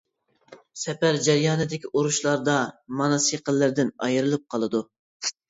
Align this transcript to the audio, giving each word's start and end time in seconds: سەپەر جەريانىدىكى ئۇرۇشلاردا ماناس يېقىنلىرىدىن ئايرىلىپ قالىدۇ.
سەپەر 0.83 1.19
جەريانىدىكى 1.27 1.91
ئۇرۇشلاردا 1.91 2.57
ماناس 3.03 3.29
يېقىنلىرىدىن 3.35 3.95
ئايرىلىپ 4.09 4.47
قالىدۇ. 4.57 4.85